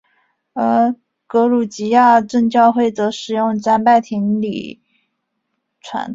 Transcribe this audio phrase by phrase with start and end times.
[0.53, 0.95] 而
[1.27, 3.53] 格鲁吉亚正教会则使用
[3.85, 4.81] 拜占庭礼
[5.79, 6.09] 传统。